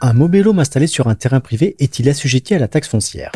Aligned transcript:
Un 0.00 0.12
mobilhome 0.12 0.60
installé 0.60 0.86
sur 0.86 1.08
un 1.08 1.16
terrain 1.16 1.40
privé 1.40 1.74
est-il 1.80 2.08
assujetti 2.08 2.54
à 2.54 2.60
la 2.60 2.68
taxe 2.68 2.86
foncière? 2.86 3.32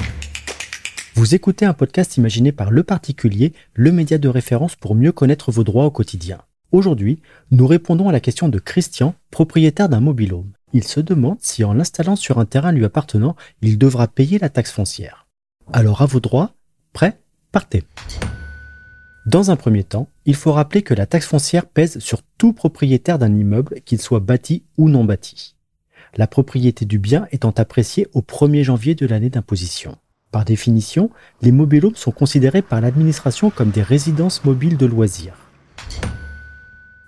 Vous 1.17 1.35
écoutez 1.35 1.65
un 1.65 1.73
podcast 1.73 2.17
imaginé 2.19 2.53
par 2.53 2.71
Le 2.71 2.85
Particulier, 2.85 3.53
le 3.75 3.91
média 3.91 4.17
de 4.17 4.29
référence 4.29 4.77
pour 4.77 4.95
mieux 4.95 5.11
connaître 5.11 5.51
vos 5.51 5.65
droits 5.65 5.87
au 5.87 5.91
quotidien. 5.91 6.39
Aujourd'hui, 6.71 7.19
nous 7.51 7.67
répondons 7.67 8.09
à 8.09 8.13
la 8.13 8.21
question 8.21 8.49
de 8.49 8.61
Christian, 8.61 9.17
propriétaire 9.33 9.89
d'un 9.89 9.99
mobilhome. 9.99 10.53
Il 10.73 10.85
se 10.85 11.01
demande 11.01 11.39
si 11.41 11.65
en 11.65 11.75
l'installant 11.75 12.15
sur 12.15 12.39
un 12.39 12.45
terrain 12.45 12.71
lui 12.71 12.85
appartenant, 12.85 13.35
il 13.61 13.77
devra 13.77 14.07
payer 14.07 14.39
la 14.39 14.49
taxe 14.49 14.71
foncière. 14.71 15.27
Alors 15.73 16.01
à 16.01 16.07
vos 16.07 16.21
droits, 16.21 16.55
prêt 16.93 17.19
Partez 17.51 17.83
Dans 19.27 19.51
un 19.51 19.57
premier 19.57 19.83
temps, 19.83 20.09
il 20.27 20.37
faut 20.37 20.53
rappeler 20.53 20.83
que 20.83 20.95
la 20.95 21.07
taxe 21.07 21.27
foncière 21.27 21.67
pèse 21.67 21.99
sur 21.99 22.23
tout 22.39 22.53
propriétaire 22.53 23.19
d'un 23.19 23.35
immeuble, 23.35 23.81
qu'il 23.85 24.01
soit 24.01 24.21
bâti 24.21 24.63
ou 24.79 24.89
non 24.89 25.05
bâti 25.05 25.57
la 26.17 26.27
propriété 26.27 26.85
du 26.85 26.99
bien 26.99 27.27
étant 27.33 27.51
appréciée 27.51 28.09
au 28.13 28.21
1er 28.21 28.63
janvier 28.63 28.95
de 28.95 29.07
l'année 29.07 29.31
d'imposition. 29.31 29.97
Par 30.31 30.45
définition, 30.45 31.11
les 31.43 31.53
mobilhomes 31.53 31.95
sont 31.95 32.11
considérés 32.11 32.63
par 32.63 32.81
l'administration 32.81 33.51
comme 33.51 33.71
des 33.71 33.83
résidences 33.83 34.45
mobiles 34.45 34.77
de 34.77 34.87
loisirs. 34.87 35.37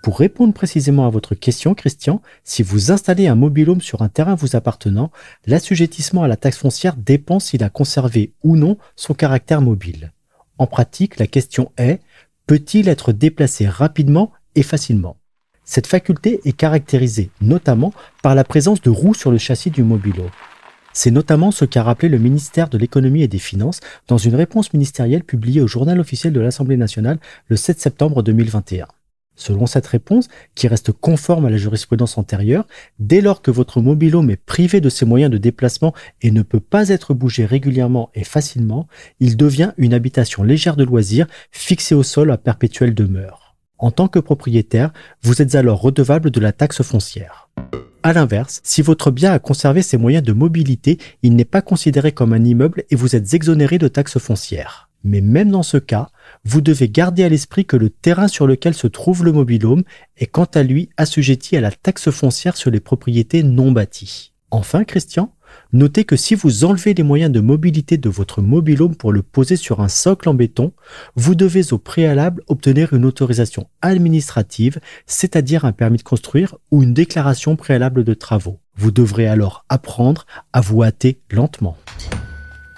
Pour 0.03 0.19
répondre 0.19 0.53
précisément 0.53 1.07
à 1.07 1.11
votre 1.11 1.35
question, 1.35 1.75
Christian, 1.75 2.21
si 2.45 2.63
vous 2.63 2.93
installez 2.93 3.27
un 3.27 3.35
mobilhome 3.35 3.81
sur 3.81 4.03
un 4.03 4.11
terrain 4.11 4.35
vous 4.35 4.55
appartenant, 4.55 5.11
l'assujettissement 5.47 6.23
à 6.23 6.29
la 6.29 6.37
taxe 6.37 6.59
foncière 6.59 6.97
dépend 6.97 7.41
s'il 7.41 7.65
a 7.65 7.71
conservé 7.71 8.35
ou 8.43 8.57
non 8.57 8.77
son 8.97 9.15
caractère 9.15 9.63
mobile. 9.63 10.13
En 10.59 10.67
pratique, 10.67 11.19
la 11.19 11.27
question 11.27 11.73
est, 11.79 12.01
peut-il 12.47 12.91
être 12.91 13.13
déplacé 13.13 13.67
rapidement 13.67 14.31
et 14.55 14.63
facilement? 14.63 15.17
Cette 15.65 15.87
faculté 15.87 16.41
est 16.45 16.53
caractérisée 16.53 17.31
notamment 17.41 17.93
par 18.23 18.35
la 18.35 18.45
présence 18.45 18.81
de 18.81 18.91
roues 18.91 19.15
sur 19.15 19.31
le 19.31 19.39
châssis 19.39 19.71
du 19.71 19.83
mobilo. 19.83 20.25
C'est 20.93 21.11
notamment 21.11 21.51
ce 21.51 21.65
qu'a 21.65 21.83
rappelé 21.83 22.09
le 22.09 22.19
ministère 22.19 22.69
de 22.69 22.79
l'économie 22.79 23.23
et 23.23 23.29
des 23.29 23.39
finances 23.39 23.81
dans 24.07 24.17
une 24.17 24.37
réponse 24.37 24.73
ministérielle 24.73 25.25
publiée 25.25 25.61
au 25.61 25.67
journal 25.67 25.99
officiel 25.99 26.33
de 26.33 26.41
l'Assemblée 26.41 26.77
nationale 26.77 27.19
le 27.49 27.57
7 27.57 27.81
septembre 27.81 28.23
2021. 28.23 28.87
Selon 29.37 29.67
cette 29.67 29.89
réponse, 29.89 30.29
qui 30.55 30.69
reste 30.69 30.93
conforme 30.93 31.47
à 31.47 31.51
la 31.51 31.57
jurisprudence 31.57 32.17
antérieure, 32.19 32.69
dès 33.01 33.21
lors 33.21 33.43
que 33.43 33.51
votre 33.51 33.81
mobilhome 33.81 34.31
est 34.31 34.37
privé 34.37 34.81
de 34.81 34.89
ses 34.89 35.05
moyens 35.05 35.33
de 35.33 35.39
déplacement 35.39 35.93
et 36.23 36.31
ne 36.31 36.43
peut 36.43 36.61
pas 36.61 36.91
être 36.91 37.15
bougé 37.15 37.45
régulièrement 37.45 38.11
et 38.15 38.23
facilement, 38.23 38.87
il 39.19 39.37
devient 39.37 39.73
une 39.77 39.95
habitation 39.95 40.45
légère 40.45 40.77
de 40.77 40.85
loisirs 40.85 41.27
fixée 41.51 41.97
au 41.97 42.05
sol 42.05 42.31
à 42.31 42.39
perpétuelle 42.39 42.95
demeure. 42.95 43.44
En 43.79 43.91
tant 43.91 44.09
que 44.09 44.19
propriétaire, 44.19 44.93
vous 45.23 45.43
êtes 45.43 45.55
alors 45.55 45.81
redevable 45.81 46.31
de 46.31 46.41
la 46.41 46.53
taxe 46.53 46.83
foncière. 46.83 47.49
A 48.03 48.13
l'inverse, 48.13 48.61
si 48.63 48.83
votre 48.83 49.11
bien 49.11 49.33
a 49.33 49.39
conservé 49.39 49.83
ses 49.83 49.97
moyens 49.97 50.23
de 50.23 50.33
mobilité, 50.33 50.99
il 51.23 51.35
n'est 51.37 51.45
pas 51.45 51.63
considéré 51.63 52.13
comme 52.13 52.33
un 52.33 52.45
immeuble 52.45 52.85
et 52.91 52.97
vous 52.97 53.17
êtes 53.17 53.35
exonéré 53.35 53.79
de 53.79 53.89
taxe 53.89 54.19
foncière. 54.19 54.91
Mais 55.05 55.21
même 55.21 55.51
dans 55.51 55.63
ce 55.63 55.77
cas, 55.77 56.09
vous 56.45 56.61
devez 56.63 56.89
garder 56.89 57.25
à 57.25 57.29
l'esprit 57.29 57.67
que 57.67 57.77
le 57.77 57.91
terrain 57.91 58.29
sur 58.29 58.47
lequel 58.47 58.75
se 58.75 58.87
trouve 58.87 59.25
le 59.25 59.33
mobilhome 59.33 59.85
est 60.17 60.27
quant 60.27 60.49
à 60.55 60.63
lui 60.63 60.89
assujetti 60.97 61.57
à 61.57 61.61
la 61.61 61.71
taxe 61.71 62.11
foncière 62.11 62.57
sur 62.57 62.71
les 62.71 62.81
propriétés 62.81 63.43
non 63.43 63.73
bâties. 63.73 64.33
Enfin, 64.51 64.85
Christian, 64.85 65.34
Notez 65.73 66.05
que 66.05 66.17
si 66.17 66.35
vous 66.35 66.65
enlevez 66.65 66.95
les 66.95 67.03
moyens 67.03 67.33
de 67.33 67.41
mobilité 67.41 67.97
de 67.97 68.09
votre 68.09 68.43
mobilhome 68.43 68.95
pour 68.95 69.13
le 69.13 69.23
poser 69.23 69.57
sur 69.57 69.81
un 69.81 69.89
socle 69.89 70.29
en 70.29 70.35
béton, 70.35 70.73
vous 71.17 71.35
devez 71.35 71.73
au 71.73 71.79
préalable 71.79 72.43
obtenir 72.47 72.93
une 72.93 73.05
autorisation 73.05 73.69
administrative, 73.83 74.79
c'est-à-dire 75.07 75.65
un 75.65 75.73
permis 75.73 75.99
de 75.99 76.03
construire 76.03 76.57
ou 76.71 76.83
une 76.83 76.95
déclaration 76.95 77.57
préalable 77.57 78.05
de 78.05 78.15
travaux. 78.15 78.61
Vous 78.77 78.91
devrez 78.91 79.27
alors 79.27 79.65
apprendre 79.69 80.27
à 80.53 80.61
vous 80.61 80.83
hâter 80.83 81.19
lentement. 81.31 81.77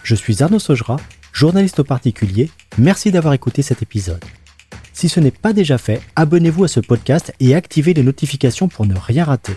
Je 0.03 0.15
suis 0.15 0.43
Arnaud 0.43 0.59
Sogera, 0.59 0.97
journaliste 1.33 1.81
au 1.81 1.85
particulier. 1.85 2.51
Merci 2.79 3.11
d'avoir 3.11 3.35
écouté 3.35 3.63
cet 3.63 3.83
épisode. 3.83 4.25
Si 4.93 5.11
ce 5.11 5.21
n'est 5.21 5.31
pas 5.31 5.53
déjà 5.53 5.77
fait, 5.77 6.01
abonnez-vous 6.17 6.65
à 6.65 6.69
ce 6.69 6.81
podcast 6.81 7.35
et 7.41 7.55
activez 7.55 7.93
les 7.93 8.03
notifications 8.03 8.69
pour 8.69 8.87
ne 8.87 8.95
rien 8.95 9.25
rater. 9.25 9.53